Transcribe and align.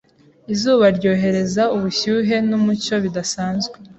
Izuba 0.53 0.85
ryohereza 0.97 1.63
ubushyuhe 1.75 2.35
n'umucyo 2.49 2.95
bidasanzwe 3.03 3.75